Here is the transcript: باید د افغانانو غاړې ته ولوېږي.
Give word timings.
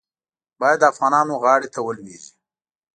باید 0.59 0.77
د 0.81 0.85
افغانانو 0.91 1.33
غاړې 1.43 1.67
ته 1.73 1.79
ولوېږي. 1.83 2.31